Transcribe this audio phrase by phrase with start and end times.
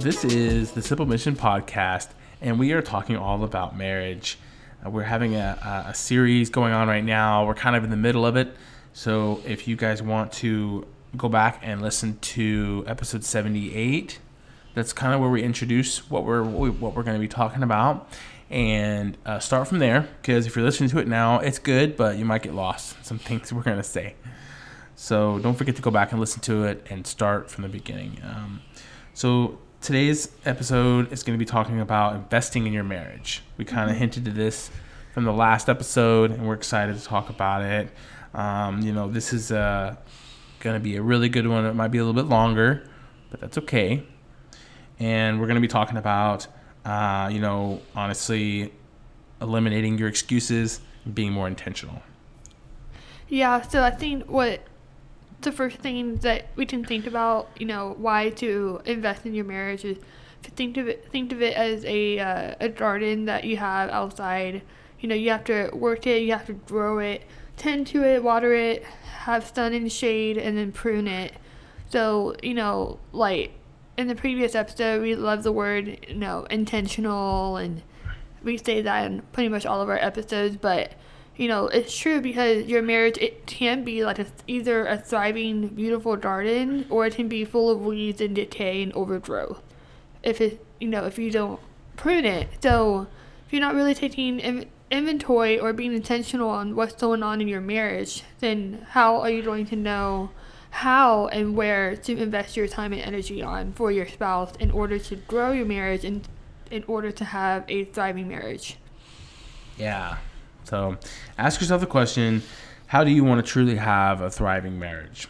[0.00, 2.08] this is the Simple Mission Podcast,
[2.40, 4.38] and we are talking all about marriage.
[4.84, 7.44] Uh, we're having a, a, series going on right now.
[7.44, 8.56] We're kind of in the middle of it.
[8.94, 10.86] So if you guys want to
[11.18, 14.20] go back and listen to episode 78,
[14.72, 18.08] that's kind of where we introduce what we're what we're going to be talking about
[18.48, 22.16] and uh, start from there because if you're listening to it now it's good but
[22.16, 24.14] you might get lost some things we're going to say
[24.96, 28.18] so don't forget to go back and listen to it and start from the beginning
[28.24, 28.60] um,
[29.14, 33.42] so today's episode is going to be talking about investing in your marriage.
[33.56, 34.00] We kind of mm-hmm.
[34.00, 34.70] hinted to this
[35.14, 37.88] from the last episode, and we're excited to talk about it.
[38.34, 39.96] Um, you know, this is uh,
[40.60, 41.64] going to be a really good one.
[41.64, 42.88] It might be a little bit longer,
[43.30, 44.04] but that's okay.
[44.98, 46.46] And we're going to be talking about,
[46.84, 48.72] uh, you know, honestly,
[49.40, 52.02] eliminating your excuses and being more intentional.
[53.28, 54.60] Yeah, so I think what
[55.42, 59.44] the first thing that we can think about, you know, why to invest in your
[59.44, 59.98] marriage is
[60.42, 63.90] to think of it think of it as a uh, a garden that you have
[63.90, 64.62] outside.
[65.00, 67.22] You know, you have to work it, you have to grow it,
[67.56, 71.32] tend to it, water it, have sun and shade, and then prune it.
[71.88, 73.52] So, you know, like
[73.96, 77.82] in the previous episode, we love the word, you know, intentional, and
[78.42, 80.92] we say that in pretty much all of our episodes, but
[81.40, 85.68] you know, it's true because your marriage it can be like a, either a thriving,
[85.68, 89.62] beautiful garden, or it can be full of weeds and decay and overgrowth.
[90.22, 91.58] If it, you know, if you don't
[91.96, 93.06] prune it, so
[93.46, 97.48] if you're not really taking in, inventory or being intentional on what's going on in
[97.48, 100.28] your marriage, then how are you going to know
[100.68, 104.98] how and where to invest your time and energy on for your spouse in order
[104.98, 106.28] to grow your marriage and
[106.70, 108.76] in order to have a thriving marriage?
[109.78, 110.18] Yeah,
[110.64, 110.96] so
[111.38, 112.42] ask yourself the question
[112.90, 115.28] how do you want to truly have a thriving marriage?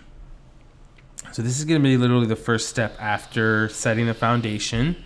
[1.33, 4.96] So, this is going to be literally the first step after setting the foundation.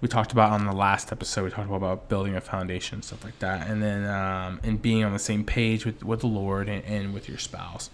[0.00, 3.36] We talked about on the last episode, we talked about building a foundation, stuff like
[3.40, 6.84] that, and then um, and being on the same page with, with the Lord and,
[6.84, 7.90] and with your spouse.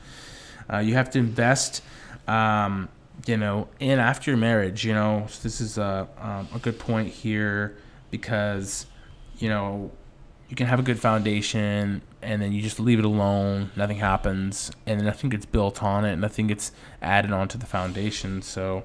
[0.71, 1.83] Uh, you have to invest,
[2.29, 2.91] um,
[3.27, 4.85] you know, in after your marriage.
[4.85, 7.79] You know, so this is a, um, a good point here
[8.11, 8.85] because,
[9.39, 9.91] you know,
[10.53, 14.71] you can have a good foundation and then you just leave it alone nothing happens
[14.85, 18.43] and nothing gets built on it nothing gets added onto the foundation.
[18.43, 18.85] So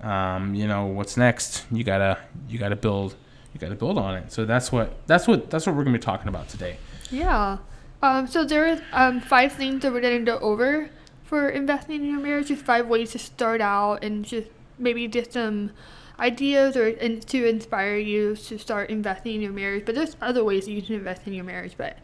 [0.00, 1.64] um, you know what's next?
[1.70, 2.18] You gotta
[2.48, 3.14] you gotta build
[3.52, 4.30] you gotta build on it.
[4.30, 6.76] So that's what that's what that's what we're gonna be talking about today.
[7.10, 7.58] Yeah.
[8.02, 10.90] Um, so there are um, five things that we're gonna go over
[11.24, 12.48] for investing in your marriage.
[12.48, 14.48] Just five ways to start out and just
[14.78, 15.70] maybe just some
[16.18, 19.84] ideas or and to inspire you to start investing in your marriage.
[19.84, 21.74] But there's other ways that you can invest in your marriage.
[21.76, 21.98] But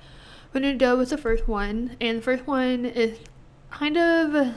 [0.53, 3.19] we're gonna the first one, and the first one is
[3.71, 4.55] kind of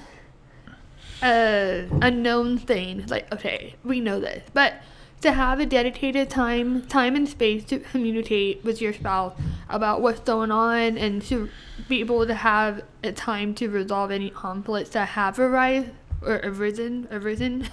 [1.22, 3.06] a unknown thing.
[3.08, 4.76] Like, okay, we know this, but
[5.22, 9.34] to have a dedicated time, time and space to communicate with your spouse
[9.70, 11.50] about what's going on, and to
[11.88, 17.08] be able to have a time to resolve any conflicts that have arisen or arisen,
[17.12, 17.68] arisen.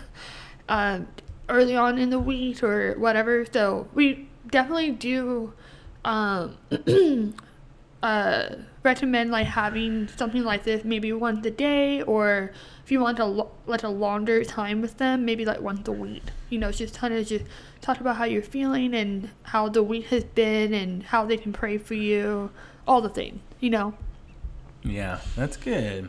[0.69, 1.01] Uh,
[1.49, 3.45] early on in the week or whatever.
[3.51, 5.53] So we definitely do
[6.05, 6.57] um,
[8.03, 8.47] uh,
[8.83, 12.53] recommend like having something like this maybe once a day or
[12.85, 16.25] if you want a like a longer time with them maybe like once a week.
[16.51, 17.45] You know just kind of just
[17.81, 21.53] talk about how you're feeling and how the week has been and how they can
[21.53, 22.51] pray for you
[22.87, 23.95] all the things you know?
[24.83, 26.09] Yeah that's good.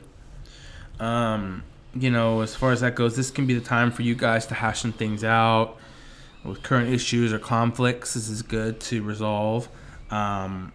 [1.00, 1.64] Um
[1.96, 4.48] you know, as far as that goes, this can be the time for you guys
[4.48, 5.78] to hash some things out
[6.44, 8.16] with current issues or conflicts.
[8.16, 9.70] This is good to resolve.
[10.10, 10.74] Um,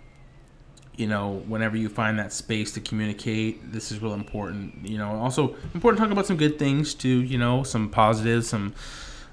[0.96, 4.86] you know, whenever you find that space to communicate, this is real important.
[4.86, 7.22] You know, also important to talk about some good things too.
[7.22, 8.74] You know, some positives, some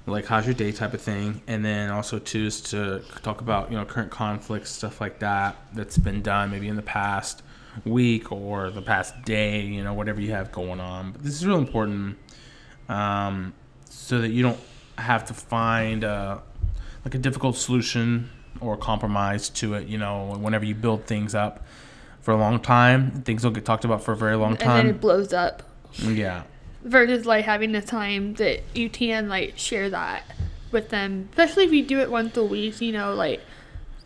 [0.06, 3.70] like how's your day type of thing, and then also too is to talk about
[3.70, 7.42] you know current conflicts, stuff like that that's been done maybe in the past
[7.84, 11.12] week or the past day, you know, whatever you have going on.
[11.12, 12.16] But this is really important
[12.88, 13.52] um,
[13.84, 14.60] so that you don't
[14.98, 16.42] have to find a,
[17.04, 18.30] like a difficult solution
[18.60, 21.64] or compromise to it, you know, whenever you build things up
[22.20, 24.70] for a long time, things don't get talked about for a very long time.
[24.70, 25.62] And then it blows up.
[26.00, 26.42] Yeah.
[26.82, 30.24] Versus like having the time that you can like share that
[30.72, 33.40] with them, especially if you do it once a week, you know, like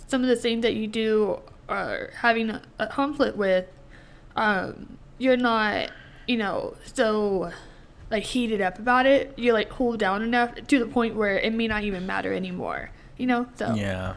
[0.06, 1.40] some of the things that you do
[1.70, 3.67] are having a, a conflict with,
[4.37, 5.90] um, you're not,
[6.26, 7.50] you know, so
[8.11, 9.32] like heated up about it.
[9.37, 12.90] You're like cooled down enough to the point where it may not even matter anymore.
[13.17, 13.46] You know?
[13.55, 14.14] So Yeah.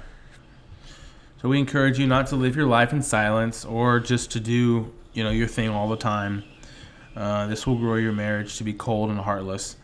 [1.41, 4.93] So we encourage you not to live your life in silence or just to do,
[5.13, 6.43] you know, your thing all the time.
[7.15, 9.75] Uh, this will grow your marriage to be cold and heartless.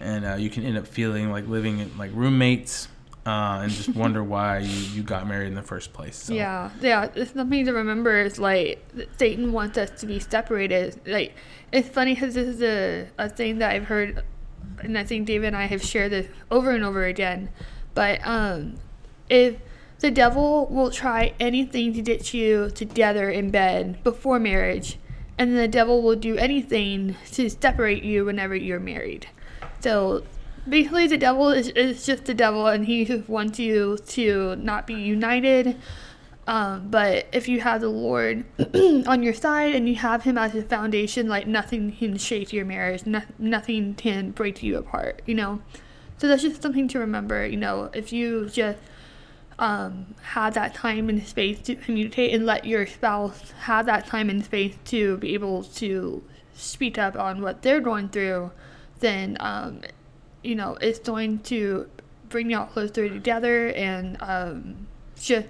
[0.00, 2.88] and uh, you can end up feeling like living in, like roommates
[3.26, 6.16] uh, and just wonder why you, you got married in the first place.
[6.16, 6.32] So.
[6.32, 7.08] Yeah, yeah.
[7.14, 8.82] It's something to remember is like
[9.18, 11.00] Satan wants us to be separated.
[11.06, 11.34] Like
[11.72, 14.22] it's funny because this is a, a thing that I've heard,
[14.78, 17.50] and I think David and I have shared this over and over again.
[17.94, 18.76] But um,
[19.28, 19.56] if
[19.98, 24.98] the devil will try anything to get you together in bed before marriage,
[25.36, 29.26] and the devil will do anything to separate you whenever you're married.
[29.80, 30.22] So
[30.68, 34.86] basically the devil is, is just the devil and he just wants you to not
[34.86, 35.76] be united.
[36.48, 38.44] Um, but if you have the lord
[39.08, 42.64] on your side and you have him as a foundation like nothing can shake your
[42.64, 43.04] marriage.
[43.04, 45.60] No, nothing can break you apart you know?
[46.18, 47.90] So that's just something to remember you know?
[47.92, 48.78] If you just
[49.58, 54.28] um, have that time and space to communicate and let your spouse have that time
[54.28, 56.22] and space to be able to
[56.54, 58.50] speak up on what they're going through
[59.00, 59.80] then um,
[60.46, 61.88] you know, it's going to
[62.28, 64.86] bring y'all closer together and um,
[65.18, 65.48] just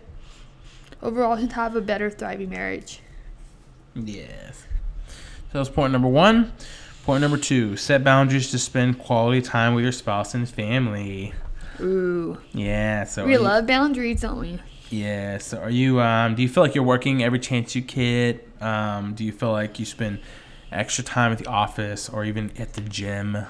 [1.02, 3.00] overall just have a better, thriving marriage.
[3.94, 4.66] Yes.
[5.52, 6.52] So that's point number one.
[7.04, 11.32] Point number two: set boundaries to spend quality time with your spouse and family.
[11.80, 12.38] Ooh.
[12.52, 13.04] Yeah.
[13.04, 14.58] So we love you, boundaries, don't we?
[14.90, 15.38] Yeah.
[15.38, 16.00] So are you?
[16.00, 18.46] Um, do you feel like you're working every chance you get?
[18.60, 20.20] Um, do you feel like you spend
[20.72, 23.46] extra time at the office or even at the gym?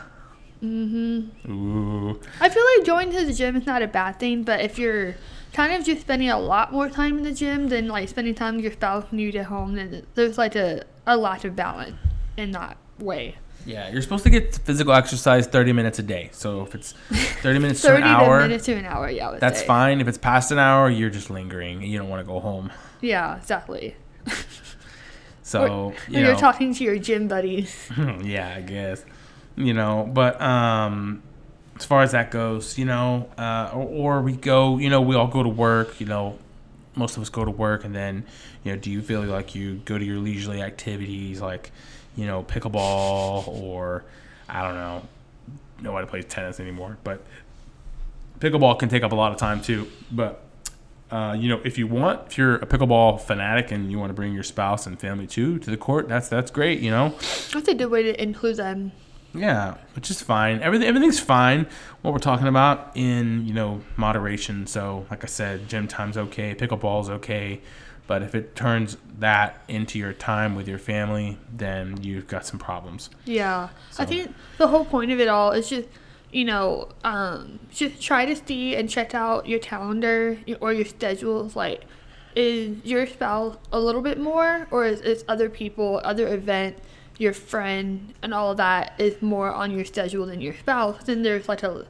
[0.62, 1.53] Mm-hmm.
[1.53, 2.20] Ooh.
[2.41, 5.17] I feel like going to the gym is not a bad thing, but if you're
[5.53, 8.56] kind of just spending a lot more time in the gym than like spending time
[8.56, 11.97] with your spouse when you get home, then there's like a, a lot of balance
[12.37, 13.37] in that way.
[13.64, 16.31] Yeah, you're supposed to get physical exercise 30 minutes a day.
[16.32, 16.93] So if it's
[17.43, 19.67] 30 minutes 30 to an hour, minutes to an hour, yeah, that's say.
[19.67, 20.00] fine.
[20.00, 21.82] If it's past an hour, you're just lingering.
[21.82, 22.70] You don't want to go home.
[23.00, 23.97] Yeah, exactly.
[25.47, 27.88] So or, you you're talking to your gym buddies.
[28.20, 29.05] yeah, I guess
[29.56, 30.08] you know.
[30.12, 31.23] But um,
[31.76, 35.17] as far as that goes, you know, uh, or, or we go, you know, we
[35.17, 36.00] all go to work.
[36.00, 36.38] You know,
[36.94, 38.25] most of us go to work, and then
[38.64, 41.70] you know, do you feel like you go to your leisurely activities like
[42.17, 44.05] you know pickleball or
[44.49, 45.03] I don't know.
[45.81, 47.23] Nobody plays tennis anymore, but
[48.41, 49.88] pickleball can take up a lot of time too.
[50.11, 50.43] But
[51.11, 54.14] uh, you know, if you want, if you're a pickleball fanatic and you want to
[54.14, 56.81] bring your spouse and family too to the court, that's that's great.
[56.81, 57.11] You know,
[57.52, 58.93] that's a good way to include them.
[59.37, 60.61] Yeah, which is fine.
[60.61, 61.67] Everything everything's fine.
[62.03, 64.67] What we're talking about in you know moderation.
[64.67, 67.61] So, like I said, gym time's okay, pickleball's okay,
[68.06, 72.59] but if it turns that into your time with your family, then you've got some
[72.59, 73.11] problems.
[73.25, 74.03] Yeah, so.
[74.03, 75.88] I think the whole point of it all is just
[76.33, 81.56] you know, um, just try to see and check out your calendar or your schedules.
[81.56, 81.85] Like,
[82.35, 86.77] is your spouse a little bit more, or is, is other people, other event,
[87.19, 91.05] your friend, and all of that is more on your schedule than your spouse?
[91.05, 91.87] Then there's like a,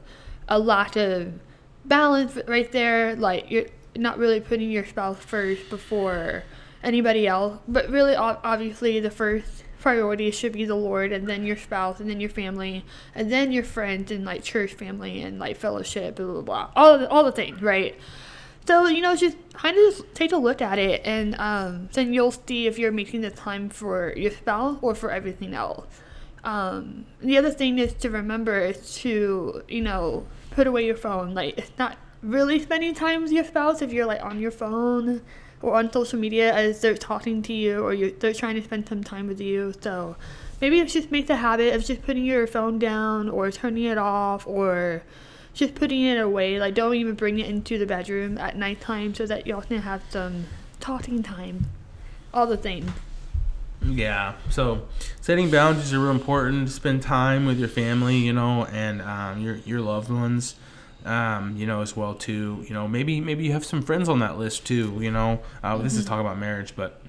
[0.47, 1.33] a lot of
[1.85, 3.15] balance right there.
[3.15, 6.43] Like, you're not really putting your spouse first before
[6.83, 11.57] anybody else, but really, obviously, the first priority should be the Lord, and then your
[11.57, 12.85] spouse, and then your family,
[13.15, 16.97] and then your friends, and like church family, and like fellowship, blah blah blah, all
[16.99, 17.95] the, all the things, right?
[18.67, 22.33] So you know, just kind of take a look at it, and um, then you'll
[22.33, 25.87] see if you're making the time for your spouse or for everything else.
[26.43, 31.33] Um, the other thing is to remember is to you know put away your phone.
[31.33, 35.21] Like it's not really spending time with your spouse if you're like on your phone
[35.61, 39.03] or on social media as they're talking to you or they're trying to spend some
[39.03, 39.73] time with you.
[39.81, 40.17] So
[40.59, 43.97] maybe it's just make the habit of just putting your phone down or turning it
[43.97, 45.03] off or
[45.57, 46.59] just putting it away.
[46.59, 50.03] Like don't even bring it into the bedroom at nighttime so that y'all can have
[50.09, 50.45] some
[50.79, 51.67] talking time.
[52.33, 52.91] All the things.
[53.83, 54.33] Yeah.
[54.49, 54.87] So
[55.21, 56.69] setting boundaries are real important.
[56.69, 60.55] Spend time with your family, you know, and um, your your loved ones
[61.07, 62.63] um, you know, as well too.
[62.67, 64.97] You know, maybe maybe you have some friends on that list too.
[64.99, 65.83] You know, uh, mm-hmm.
[65.83, 66.09] this is mm-hmm.
[66.09, 67.01] talking about marriage, but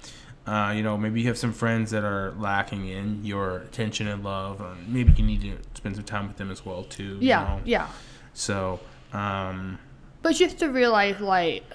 [0.47, 4.23] uh, you know, maybe you have some friends that are lacking in your attention and
[4.23, 4.61] love.
[4.61, 7.17] Uh, maybe you need to spend some time with them as well too.
[7.19, 7.61] Yeah, you know?
[7.65, 7.87] yeah.
[8.39, 8.79] So,
[9.11, 9.79] um,
[10.21, 11.65] but just to realize, like,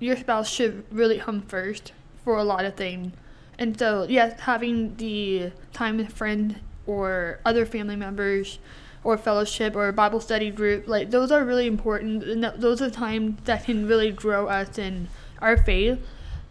[0.00, 1.92] your spouse should really come first
[2.24, 3.14] for a lot of things.
[3.58, 6.56] And so, yes, having the time with friends
[6.86, 8.58] or other family members
[9.02, 12.22] or fellowship or Bible study group, like those are really important.
[12.22, 15.08] And those are times that can really grow us in
[15.40, 15.98] our faith.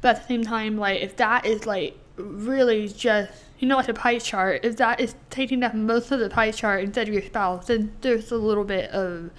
[0.01, 3.89] But at the same time, like if that is like really just you know like
[3.89, 7.13] a pie chart, if that is taking up most of the pie chart instead of
[7.13, 9.31] your spouse, then there's a little bit of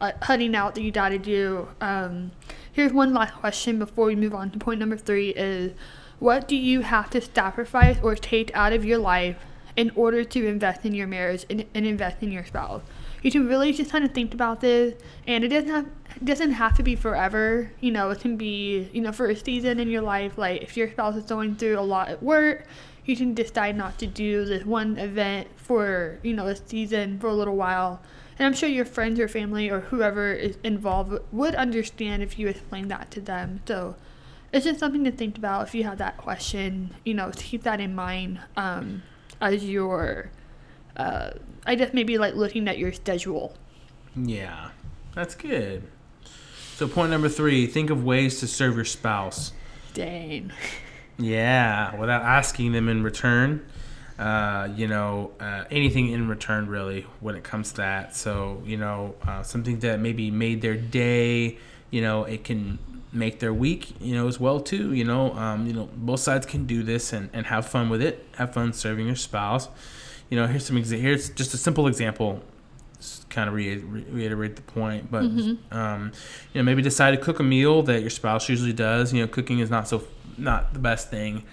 [0.00, 1.68] uh, cutting out that you got to do.
[1.80, 2.32] Um,
[2.72, 5.72] here's one last question before we move on to point number three: is
[6.18, 9.36] what do you have to sacrifice or take out of your life
[9.76, 12.82] in order to invest in your marriage and, and invest in your spouse.
[13.22, 14.94] you can really just kind of think about this,
[15.26, 15.86] and it doesn't have
[16.24, 17.70] doesn't have to be forever.
[17.80, 20.36] You know, it can be you know for a season in your life.
[20.36, 22.66] Like if your spouse is going through a lot at work,
[23.10, 27.26] you can decide not to do this one event for you know a season for
[27.26, 28.00] a little while.
[28.38, 32.48] And I'm sure your friends or family or whoever is involved would understand if you
[32.48, 33.60] explain that to them.
[33.66, 33.96] So
[34.50, 36.94] it's just something to think about if you have that question.
[37.04, 39.02] You know, to keep that in mind um,
[39.40, 40.30] as you're,
[40.96, 41.32] uh,
[41.66, 43.54] I guess maybe like looking at your schedule.
[44.16, 44.70] Yeah,
[45.14, 45.82] that's good.
[46.76, 49.52] So point number three: think of ways to serve your spouse.
[49.92, 50.52] Dang.
[51.20, 53.66] Yeah, without asking them in return.
[54.18, 58.14] Uh, you know, uh, anything in return really when it comes to that.
[58.14, 61.56] So, you know, uh, something that maybe made their day,
[61.90, 62.78] you know, it can
[63.12, 64.92] make their week, you know, as well too.
[64.92, 68.02] You know, um, you know, both sides can do this and, and have fun with
[68.02, 68.26] it.
[68.36, 69.68] Have fun serving your spouse.
[70.28, 72.42] You know, here's some exa- here's just a simple example.
[73.28, 75.76] Kind of re- reiterate the point, but Mm-hmm.
[75.76, 76.12] um,
[76.52, 79.12] you know, maybe decide to cook a meal that your spouse usually does.
[79.12, 80.04] You know, cooking is not so
[80.36, 81.44] not the best thing.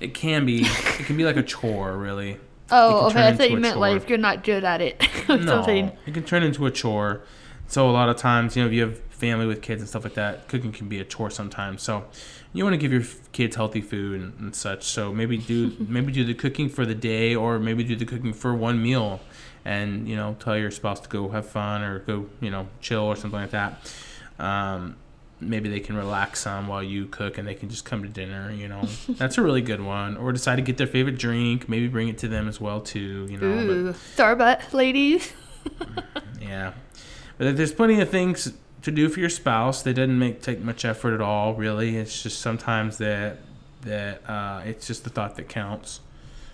[0.00, 0.62] It can be.
[0.62, 2.38] it can be like a chore, really.
[2.70, 3.28] Oh, okay.
[3.28, 3.80] I thought you meant chore.
[3.80, 5.86] like if you're not good at it or something.
[5.86, 7.22] No, it can turn into a chore.
[7.66, 10.04] So a lot of times, you know, if you have family with kids and stuff
[10.04, 11.82] like that, cooking can be a chore sometimes.
[11.82, 12.04] So
[12.52, 13.02] you want to give your
[13.32, 14.84] kids healthy food and, and such.
[14.84, 18.32] So maybe do maybe do the cooking for the day, or maybe do the cooking
[18.32, 19.20] for one meal,
[19.64, 23.02] and you know, tell your spouse to go have fun or go you know chill
[23.04, 23.92] or something like that.
[24.38, 24.96] Um,
[25.40, 28.50] maybe they can relax some while you cook and they can just come to dinner
[28.50, 31.86] you know that's a really good one or decide to get their favorite drink maybe
[31.86, 35.32] bring it to them as well too you know Ooh, Starbucks, ladies.
[36.40, 36.72] yeah,
[37.36, 39.82] but there's plenty of things to do for your spouse.
[39.82, 41.96] They didn't make take much effort at all, really.
[41.96, 43.38] It's just sometimes that
[43.82, 46.00] that uh, it's just the thought that counts.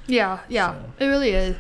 [0.07, 1.57] Yeah, yeah, So- it really is.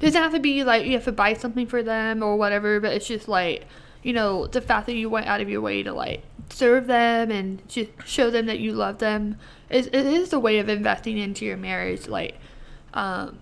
[0.00, 2.92] Doesn't have to be like you have to buy something for them or whatever, but
[2.92, 3.66] it's just like,
[4.02, 7.30] you know, the fact that you went out of your way to like serve them
[7.30, 9.36] and just show them that you love them
[9.70, 12.06] is it is a way of investing into your marriage.
[12.06, 12.38] Like,
[12.92, 13.38] um,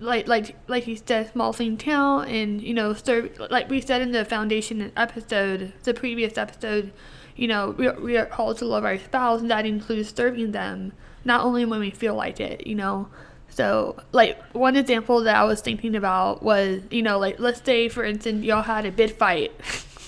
[0.00, 4.02] like like like you said, small thing count, and you know, serve like we said
[4.02, 6.92] in the foundation episode, the previous episode,
[7.34, 10.52] you know, we are, we are called to love our spouse, and that includes serving
[10.52, 10.92] them,
[11.24, 13.08] not only when we feel like it, you know.
[13.50, 17.88] So, like one example that I was thinking about was, you know, like let's say
[17.88, 19.52] for instance y'all had a bid fight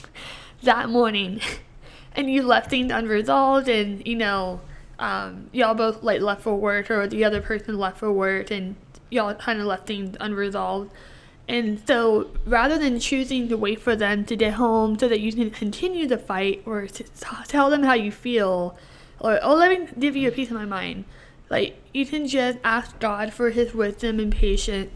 [0.62, 1.40] that morning,
[2.14, 4.60] and you left things unresolved, and you know,
[4.98, 8.76] um, y'all both like left for work, or the other person left for work, and
[9.10, 10.92] y'all kind of left things unresolved.
[11.48, 15.32] And so, rather than choosing to wait for them to get home so that you
[15.32, 17.04] can continue the fight or to
[17.48, 18.78] tell them how you feel,
[19.18, 21.06] or oh, let me give you a piece of my mind,
[21.50, 24.90] like you can just ask God for His wisdom and patience,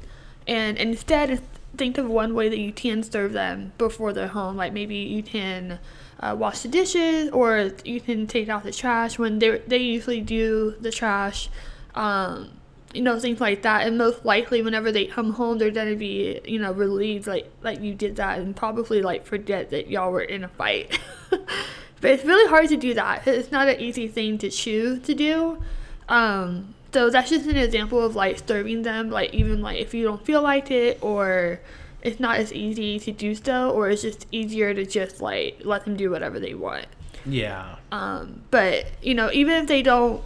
[0.47, 1.41] and instead
[1.77, 4.57] think of one way that you can serve them before they're home.
[4.57, 5.81] Like maybe you can
[6.21, 10.21] uh, wash the dishes, or you can take out the trash when they they usually
[10.21, 11.51] do the trash.
[11.95, 12.51] Um,
[12.95, 16.41] you know things like that and most likely whenever they come home they're gonna be
[16.45, 20.23] you know relieved like like you did that and probably like forget that y'all were
[20.23, 20.99] in a fight
[21.31, 25.13] but it's really hard to do that it's not an easy thing to choose to
[25.13, 25.61] do
[26.09, 30.05] um so that's just an example of like serving them like even like if you
[30.05, 31.61] don't feel like it or
[32.03, 35.85] it's not as easy to do so or it's just easier to just like let
[35.85, 36.87] them do whatever they want
[37.27, 40.23] Yeah, um, but you know, even if they don't,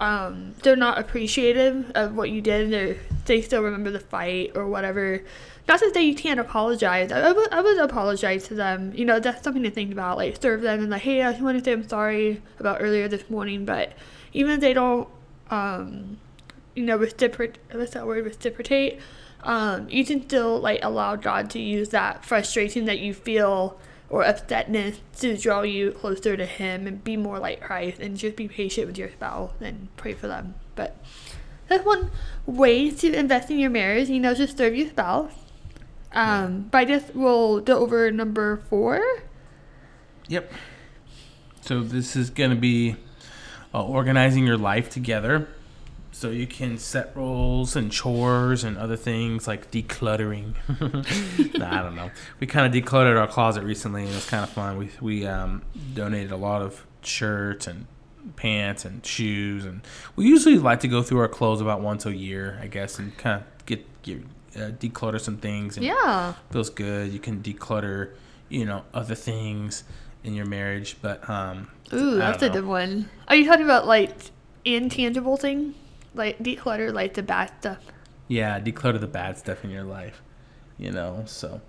[0.00, 2.70] um, they're not appreciative of what you did.
[2.70, 5.22] They they still remember the fight or whatever.
[5.68, 7.12] Not to say you can't apologize.
[7.12, 8.92] I, I, would, I would apologize to them.
[8.94, 10.18] You know, that's something to think about.
[10.18, 13.08] Like serve them and like, hey, I just want to say I'm sorry about earlier
[13.08, 13.64] this morning.
[13.64, 13.92] But
[14.32, 15.08] even if they don't,
[15.52, 16.18] um,
[16.74, 17.60] you know, reciprocate.
[17.70, 18.24] What's that word?
[18.24, 18.98] Reciprocate.
[19.42, 23.78] Um, you can still like allow God to use that frustration that you feel
[24.08, 28.36] or upsetness to draw you closer to Him and be more like Christ and just
[28.36, 30.54] be patient with your spouse and pray for them.
[30.74, 30.96] But
[31.68, 32.10] that's one
[32.46, 34.08] way to invest in your marriage.
[34.08, 35.32] You know, just serve your spouse.
[36.12, 39.02] Um, but I guess we'll go over number four.
[40.28, 40.50] yep.
[41.62, 42.96] So this is gonna be
[43.74, 45.48] uh, organizing your life together,
[46.10, 50.54] so you can set roles and chores and other things like decluttering.
[51.58, 52.10] nah, I don't know.
[52.40, 54.76] We kind of decluttered our closet recently, and it was kind of fun.
[54.78, 55.62] We we um,
[55.94, 57.86] donated a lot of shirts and
[58.36, 59.80] pants and shoes, and
[60.16, 63.16] we usually like to go through our clothes about once a year, I guess, and
[63.16, 64.22] kind of get get
[64.54, 65.76] uh, declutter some things.
[65.78, 66.34] And Yeah.
[66.50, 67.10] feels good.
[67.12, 68.10] You can declutter,
[68.50, 69.82] you know, other things
[70.24, 73.08] in your marriage, but um, Ooh, that's a good one.
[73.28, 74.12] Are you talking about like
[74.64, 75.74] intangible thing?
[76.14, 77.78] Like declutter, like the bad stuff.
[78.28, 80.22] Yeah, declutter the bad stuff in your life.
[80.78, 81.24] you know.
[81.26, 81.60] So,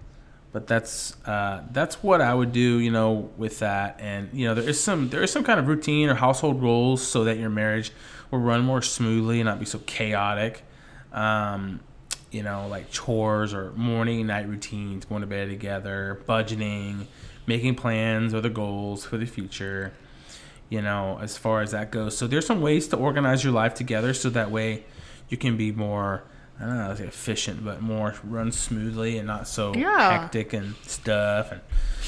[0.51, 3.97] but that's uh, that's what I would do, you know, with that.
[3.99, 7.05] And you know, there is some there is some kind of routine or household rules
[7.05, 7.91] so that your marriage
[8.31, 10.63] will run more smoothly and not be so chaotic.
[11.11, 11.79] Um,
[12.31, 17.05] you know, like chores or morning night routines, going to bed together, budgeting,
[17.45, 19.93] making plans or the goals for the future.
[20.69, 22.17] You know, as far as that goes.
[22.17, 24.83] So there's some ways to organize your life together so that way
[25.29, 26.23] you can be more
[26.59, 30.19] I don't know, efficient, but more run smoothly and not so Yeah.
[30.21, 31.51] hectic and stuff.
[31.51, 31.61] And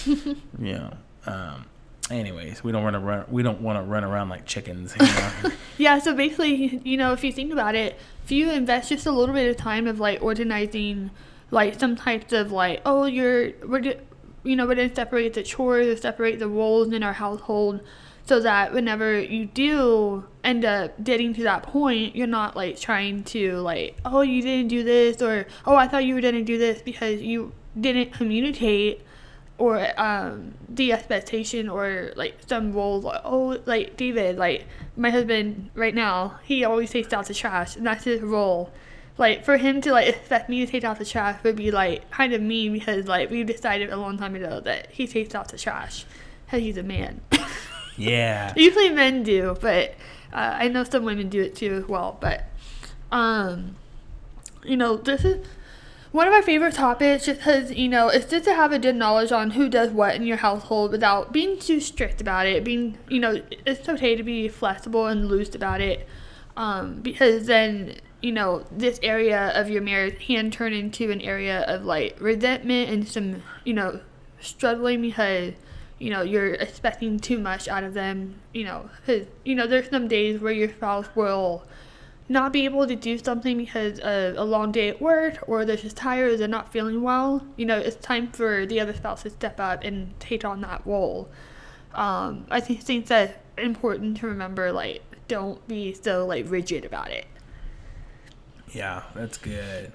[0.60, 0.94] you know,
[1.26, 1.66] um,
[2.10, 3.26] anyways, we don't want to run.
[3.28, 4.96] We don't want to run around like chickens.
[5.00, 5.56] You know?
[5.78, 9.12] Yeah, so basically, you know, if you think about it, if you invest just a
[9.12, 11.12] little bit of time of like organizing,
[11.52, 13.96] like some types of like, oh, you're we're
[14.46, 17.82] you know we're gonna separate the chores or separate the roles in our household,
[18.26, 23.24] so that whenever you do end up getting to that point, you're not like trying
[23.26, 26.58] to like, oh, you didn't do this or oh, I thought you were gonna do
[26.58, 29.02] this because you didn't communicate
[29.58, 34.66] or um the expectation or like some roles like oh like david like
[34.98, 38.70] my husband right now he always takes out the trash and that's his role
[39.18, 42.10] like for him to like expect me to take out the trash would be like
[42.12, 45.50] kind of mean because like we decided a long time ago that he takes out
[45.50, 46.06] the trash
[46.46, 47.22] because he's a man
[47.98, 48.54] yeah.
[48.56, 49.96] usually men do but
[50.34, 52.46] uh, i know some women do it too as well but
[53.12, 53.76] um
[54.64, 55.46] you know this is
[56.12, 58.96] one of my favorite topics just because you know it's good to have a good
[58.96, 62.98] knowledge on who does what in your household without being too strict about it being
[63.10, 66.08] you know it's okay to be flexible and loose about it
[66.58, 71.62] um, because then you know this area of your marriage can turn into an area
[71.68, 74.00] of like resentment and some you know
[74.40, 75.54] struggling because
[76.00, 79.90] you know you're expecting too much out of them you know, because, you know there's
[79.90, 81.64] some days where your spouse will
[82.28, 85.76] not be able to do something because of a long day at work or they're
[85.76, 89.22] just tired or they're not feeling well, you know, it's time for the other spouse
[89.22, 91.30] to step up and take on that role.
[91.94, 97.12] Um, I think, think that's important to remember, like, don't be so, like, rigid about
[97.12, 97.28] it.
[98.76, 99.94] Yeah, that's good.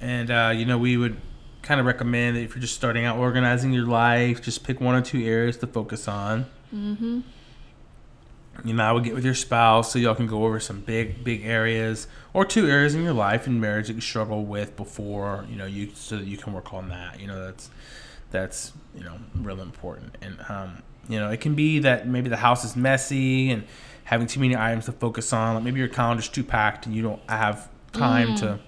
[0.00, 1.16] And uh, you know, we would
[1.62, 4.96] kind of recommend that if you're just starting out organizing your life, just pick one
[4.96, 6.46] or two areas to focus on.
[6.74, 7.20] Mm-hmm.
[8.64, 11.22] You know, I would get with your spouse so y'all can go over some big,
[11.22, 15.46] big areas or two areas in your life and marriage that you struggle with before
[15.48, 17.20] you know you so that you can work on that.
[17.20, 17.70] You know, that's
[18.32, 20.18] that's you know real important.
[20.20, 23.64] And um, you know, it can be that maybe the house is messy and
[24.02, 25.54] having too many items to focus on.
[25.54, 28.40] Like maybe your calendar's too packed and you don't have time Mm.
[28.40, 28.58] to,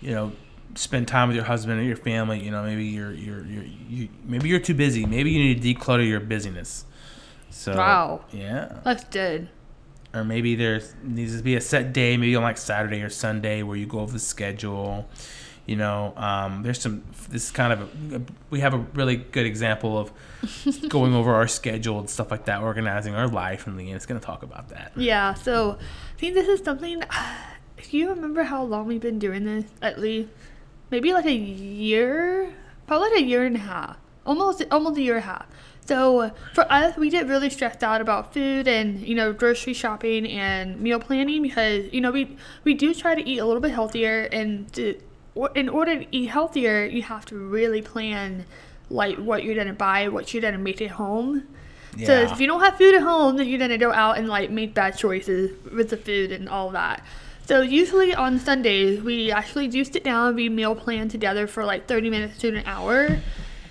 [0.00, 0.32] you know,
[0.74, 2.42] spend time with your husband or your family.
[2.42, 5.04] You know, maybe you're you're you're you, maybe you're too busy.
[5.06, 6.84] Maybe you need to declutter your busyness.
[7.50, 8.24] So Wow.
[8.32, 9.48] yeah That's good.
[10.14, 13.62] or maybe there needs to be a set day, maybe on like Saturday or Sunday,
[13.62, 15.08] where you go over the schedule.
[15.64, 17.04] You know, um, there's some.
[17.30, 17.80] This is kind of
[18.14, 20.10] a, we have a really good example of
[20.88, 24.18] going over our schedule and stuff like that, organizing our life, and Leanne is going
[24.20, 24.90] to talk about that.
[24.96, 27.04] Yeah, so I think this is something.
[27.90, 29.64] Do you remember how long we've been doing this?
[29.80, 30.28] At least
[30.90, 32.52] maybe like a year,
[32.86, 35.46] probably like a year and a half, almost almost a year and a half.
[35.84, 40.26] So for us, we get really stressed out about food and you know grocery shopping
[40.26, 43.72] and meal planning because you know we we do try to eat a little bit
[43.72, 45.00] healthier and to,
[45.54, 48.44] in order to eat healthier, you have to really plan
[48.90, 51.48] like what you're gonna buy, what you're gonna make at home.
[51.96, 52.06] Yeah.
[52.06, 54.50] So if you don't have food at home, then you're gonna go out and like
[54.50, 57.04] make bad choices with the food and all that.
[57.46, 61.64] So usually on Sundays we actually do sit down and we meal plan together for
[61.64, 63.20] like 30 minutes to an hour,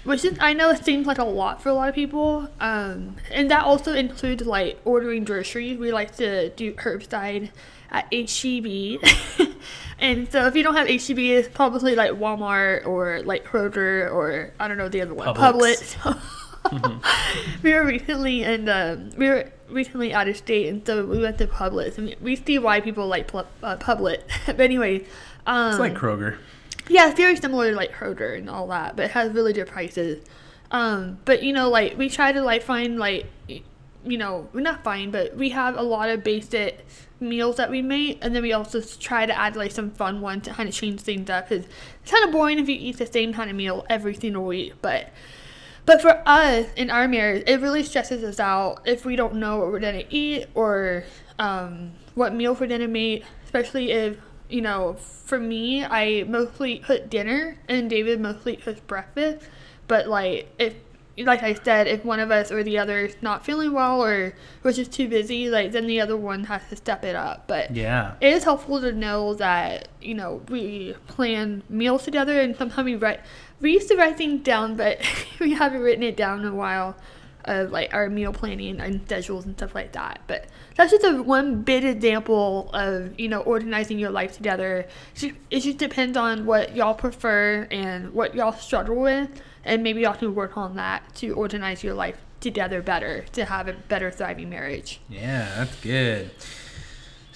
[0.03, 2.49] which is I know it seems like a lot for a lot of people.
[2.59, 5.77] Um, and that also includes like ordering groceries.
[5.77, 7.51] We like to do curbside
[7.89, 9.49] at HEB.
[9.99, 14.53] and so if you don't have HEB, it's probably like Walmart or like Kroger or
[14.59, 15.95] I don't know the other one, Publix.
[15.95, 16.37] Publix.
[17.63, 21.37] we were recently in um, we were recently out of state, and so we went
[21.37, 24.21] to Publix, and we see why people like pl- uh, Publix.
[24.45, 25.05] but anyway,
[25.45, 26.37] um, It's like Kroger.
[26.89, 29.67] yeah, it's very similar to like Kroger and all that, but it has really good
[29.67, 30.23] prices.
[30.71, 34.83] Um, but you know, like we try to like find like, you know, we're not
[34.83, 36.85] find, but we have a lot of basic
[37.19, 40.43] meals that we make, and then we also try to add like some fun ones
[40.45, 41.49] to kind of change things up.
[41.49, 41.65] Cause
[42.01, 44.73] it's kind of boring if you eat the same kind of meal every single week,
[44.81, 45.09] but.
[45.85, 49.57] But for us in our marriage, it really stresses us out if we don't know
[49.57, 51.03] what we're gonna eat or
[51.39, 54.17] um, what meal we're gonna make, especially if
[54.49, 54.93] you know.
[55.25, 59.47] For me, I mostly cook dinner, and David mostly cooks breakfast.
[59.87, 60.75] But like, if
[61.17, 64.33] like I said, if one of us or the other is not feeling well or
[64.63, 67.45] was just too busy, like then the other one has to step it up.
[67.47, 68.13] But Yeah.
[68.21, 72.95] it is helpful to know that you know we plan meals together, and sometimes we
[72.95, 73.21] write.
[73.61, 74.99] We used to write things down, but
[75.39, 76.95] we haven't written it down in a while.
[77.43, 80.21] Of like our meal planning and schedules and stuff like that.
[80.27, 80.45] But
[80.75, 84.85] that's just a one big example of you know organizing your life together.
[85.49, 90.13] It just depends on what y'all prefer and what y'all struggle with, and maybe y'all
[90.13, 94.49] can work on that to organize your life together better to have a better thriving
[94.49, 94.99] marriage.
[95.09, 96.31] Yeah, that's good.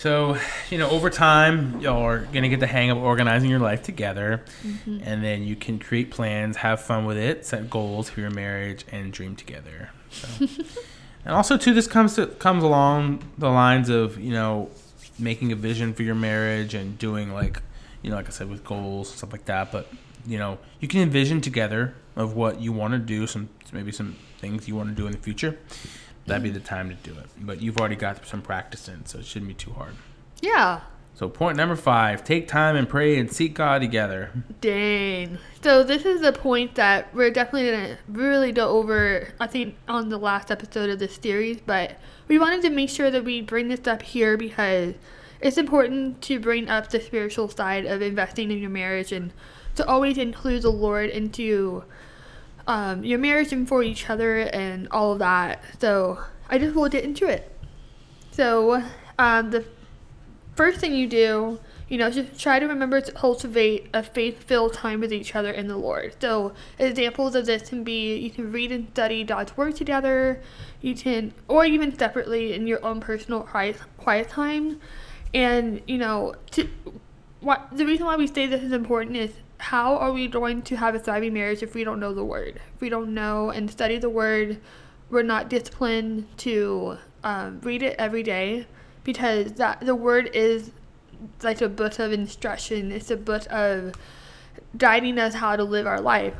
[0.05, 0.37] So,
[0.69, 3.81] you know, over time, y'all are going to get the hang of organizing your life
[3.81, 4.43] together.
[4.61, 4.99] Mm-hmm.
[5.01, 8.85] And then you can create plans, have fun with it, set goals for your marriage,
[8.91, 9.89] and dream together.
[10.11, 10.27] So.
[11.25, 14.69] and also, too, this comes to, comes along the lines of, you know,
[15.17, 17.63] making a vision for your marriage and doing, like,
[18.03, 19.71] you know, like I said, with goals, and stuff like that.
[19.71, 19.91] But,
[20.27, 24.17] you know, you can envision together of what you want to do, some maybe some
[24.37, 25.57] things you want to do in the future
[26.25, 26.53] that'd be mm.
[26.53, 27.27] the time to do it.
[27.39, 29.95] But you've already got some practice in, so it shouldn't be too hard.
[30.41, 30.81] Yeah.
[31.13, 34.31] So point number five: take time and pray and seek God together.
[34.59, 35.37] Dang.
[35.61, 39.29] So this is a point that we're definitely gonna really go over.
[39.39, 43.09] I think on the last episode of this series, but we wanted to make sure
[43.11, 44.95] that we bring this up here because
[45.39, 49.31] it's important to bring up the spiritual side of investing in your marriage and
[49.75, 51.83] to always include the Lord into
[52.67, 55.63] um, your marriage and for each other and all of that.
[55.79, 57.51] So I just will get into it.
[58.31, 58.83] So
[59.17, 59.65] um, the
[60.55, 64.99] first thing you do, you know, just try to remember to cultivate a faith-filled time
[64.99, 66.15] with each other in the Lord.
[66.19, 70.41] So examples of this can be you can read and study God's word together,
[70.81, 74.81] you can, or even separately in your own personal quiet, quiet time.
[75.33, 76.67] And you know, to
[77.41, 80.75] what the reason why we say this is important is how are we going to
[80.75, 82.59] have a thriving marriage if we don't know the word?
[82.75, 84.59] If we don't know and study the word,
[85.09, 88.67] we're not disciplined to um, read it every day
[89.03, 90.71] because that the word is
[91.43, 92.91] like a book of instruction.
[92.91, 93.93] It's a book of
[94.77, 96.35] guiding us how to live our life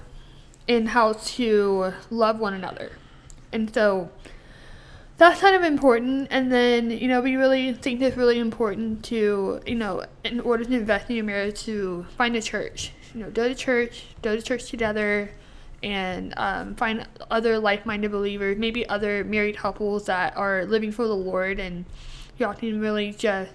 [0.67, 2.91] and how to love one another.
[3.51, 4.09] And so
[5.17, 6.27] that's kind of important.
[6.31, 10.65] And then, you know, we really think it's really important to, you know, in order
[10.65, 12.91] to invest in your marriage, to find a church.
[13.15, 15.31] You know, go to church, go to church together,
[15.81, 21.07] and um, find other like minded believers, maybe other married couples that are living for
[21.07, 21.85] the Lord, and
[22.37, 23.51] y'all can really just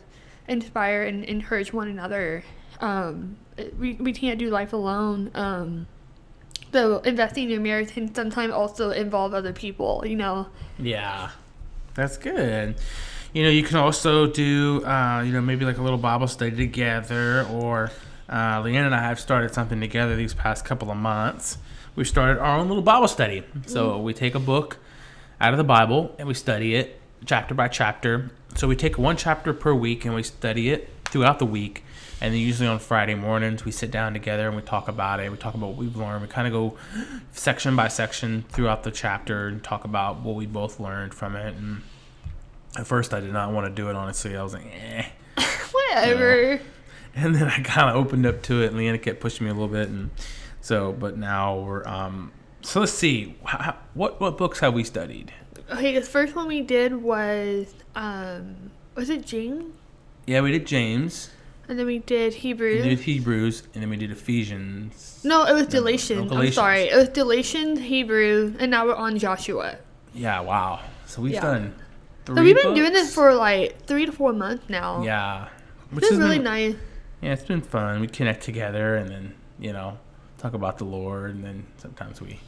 [0.49, 2.42] inspire and encourage one another.
[2.81, 3.37] Um,
[3.79, 5.31] we, we can't do life alone.
[5.35, 5.87] Um,
[6.73, 10.46] so investing in your marriage can sometimes also involve other people, you know.
[10.79, 11.31] Yeah,
[11.94, 12.77] that's good.
[13.35, 16.57] You know, you can also do, uh, you know, maybe like a little Bible study
[16.57, 17.90] together, or
[18.31, 21.59] uh, Leanne and I have started something together these past couple of months.
[21.97, 23.43] We started our own little Bible study.
[23.66, 24.79] So we take a book
[25.40, 28.31] out of the Bible and we study it chapter by chapter.
[28.55, 31.83] So we take one chapter per week and we study it throughout the week.
[32.21, 35.31] And then usually on Friday mornings we sit down together and we talk about it.
[35.33, 36.23] We talk about what we've learned.
[36.23, 36.77] We kind of go
[37.33, 41.57] section by section throughout the chapter and talk about what we both learned from it.
[41.57, 41.83] And
[42.79, 43.97] at first I did not want to do it.
[43.97, 45.07] Honestly, I was like, eh.
[45.73, 46.61] Whatever.
[47.16, 49.55] And then I kind of opened up to it, and Lianna kept pushing me a
[49.55, 50.11] little bit, and
[50.61, 50.92] so.
[50.92, 52.31] But now we're um.
[52.62, 53.35] So let's see.
[53.44, 55.33] How, what what books have we studied?
[55.70, 59.73] Okay, the first one we did was um was it James?
[60.27, 61.31] Yeah, we did James.
[61.68, 62.83] And then we did Hebrews.
[62.83, 65.20] We did Hebrews, and then we did Ephesians.
[65.25, 66.33] no, it was No, no, Galatians.
[66.33, 66.83] I'm sorry.
[66.88, 69.79] It was Galatians, Hebrew, and now we're on Joshua.
[70.12, 70.81] Yeah, wow.
[71.07, 71.42] So we've Yeah.
[71.42, 71.75] done.
[72.27, 75.03] Three So we've been doing this for like three to four months now.
[75.05, 75.49] Yeah,
[75.90, 76.75] which been really nice.
[77.20, 78.00] Yeah, it's been fun.
[78.00, 79.98] We connect together, and then you know
[80.38, 82.40] talk about the Lord, and then sometimes we,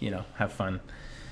[0.00, 0.80] you know, have fun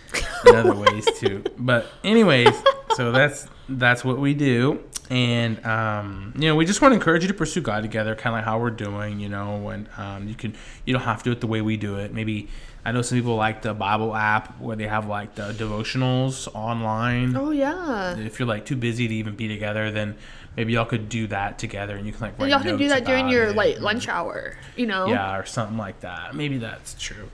[0.47, 1.45] in other ways too.
[1.59, 2.63] But anyways,
[2.95, 7.23] so that's that's what we do, and um, you know, we just want to encourage
[7.23, 9.21] you to pursue God together, kind of like how we're doing.
[9.21, 10.55] You know, and um, you can
[10.85, 12.15] you don't have to do it the way we do it.
[12.15, 12.49] Maybe
[12.87, 17.37] I know some people like the Bible app where they have like the devotionals online
[17.37, 18.17] Oh yeah.
[18.17, 20.15] if you're like too busy to even be together, then
[20.57, 23.05] maybe y'all could do that together, and you can like write y'all can do that
[23.05, 24.57] during your it, like lunch hour.
[24.77, 25.09] You know.
[25.09, 26.37] yeah, or something like that.
[26.37, 27.29] Maybe that's true.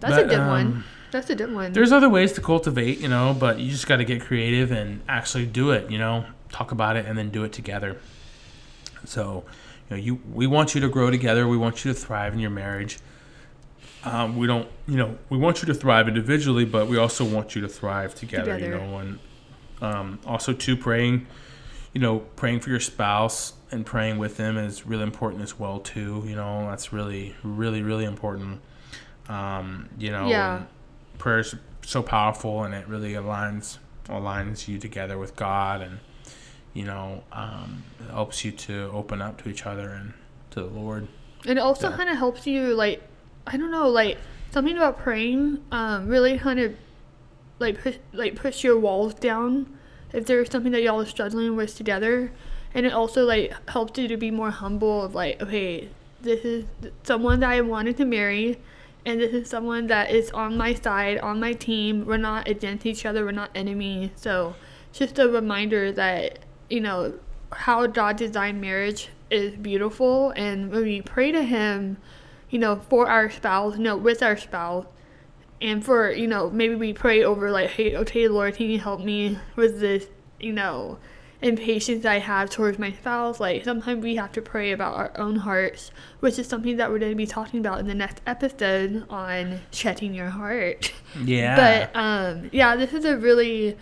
[0.00, 0.84] That's But, a good um, one.
[1.10, 1.74] That's a good one.
[1.74, 5.02] There's other ways to cultivate, you know, but you just got to get creative and
[5.10, 5.90] actually do it.
[5.90, 7.98] You know, talk about it and then do it together.
[9.04, 9.44] So,
[9.90, 11.46] you know, you we want you to grow together.
[11.46, 12.98] We want you to thrive in your marriage.
[14.08, 17.54] Um, we don't, you know, we want you to thrive individually, but we also want
[17.54, 18.58] you to thrive together.
[18.58, 19.18] You know, and
[19.80, 21.26] um, also too praying,
[21.92, 25.78] you know, praying for your spouse and praying with them is really important as well
[25.80, 26.24] too.
[26.26, 28.60] You know, that's really, really, really important.
[29.28, 30.62] Um, you know, Yeah.
[31.18, 35.98] prayer is so powerful, and it really aligns aligns you together with God, and
[36.72, 40.14] you know, um, it helps you to open up to each other and
[40.50, 41.08] to the Lord.
[41.46, 41.96] And it also Yeah.
[41.96, 43.02] kind of helps you, like,
[43.48, 44.18] I don't know, like
[44.50, 46.74] something about praying, um, really kind of
[47.58, 49.78] like push, like push your walls down
[50.12, 52.32] if there's something that y'all are struggling with together,
[52.74, 55.88] and it also like helps you to be more humble of like, okay,
[56.20, 56.64] this is
[57.02, 58.58] someone that I wanted to marry.
[59.06, 62.04] And this is someone that is on my side, on my team.
[62.04, 63.24] We're not against each other.
[63.24, 64.10] We're not enemies.
[64.16, 64.54] So,
[64.92, 67.14] just a reminder that you know
[67.52, 71.98] how God designed marriage is beautiful, and when we pray to Him,
[72.50, 74.86] you know, for our spouse, no, with our spouse,
[75.60, 79.00] and for you know, maybe we pray over like, hey, okay, Lord, can you help
[79.00, 80.06] me with this,
[80.40, 80.98] you know,
[81.40, 83.40] impatience I have towards my spouse?
[83.40, 86.98] Like sometimes we have to pray about our own hearts, which is something that we're
[86.98, 90.92] going to be talking about in the next episode on checking your heart.
[91.24, 91.56] Yeah.
[91.56, 93.76] But um, yeah, this is a really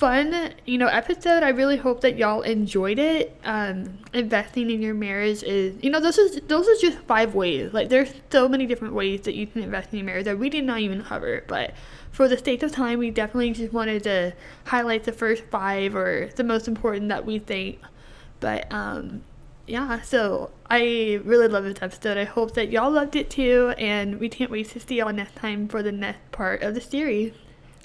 [0.00, 1.42] fun, you know, episode.
[1.42, 3.38] I really hope that y'all enjoyed it.
[3.44, 7.74] Um, investing in your marriage is, you know, those is those are just five ways.
[7.74, 10.48] Like, there's so many different ways that you can invest in your marriage that we
[10.48, 11.44] did not even cover.
[11.46, 11.74] But
[12.10, 14.32] for the sake of time, we definitely just wanted to
[14.64, 17.78] highlight the first five or the most important that we think.
[18.40, 19.22] But um,
[19.66, 22.16] yeah, so I really love this episode.
[22.16, 25.36] I hope that y'all loved it too, and we can't wait to see y'all next
[25.36, 27.34] time for the next part of the series.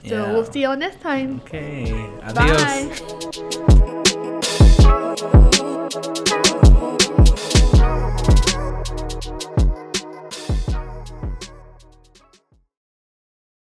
[0.03, 0.31] So Yeah.
[0.33, 1.41] we'll see y'all next time.
[1.45, 1.91] Okay.
[2.23, 2.91] Adios.
[2.91, 4.35] Bye.